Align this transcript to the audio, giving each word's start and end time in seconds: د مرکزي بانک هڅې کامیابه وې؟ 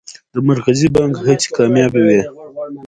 د 0.33 0.35
مرکزي 0.49 0.87
بانک 0.95 1.13
هڅې 1.25 1.47
کامیابه 1.55 2.01
وې؟ 2.07 2.21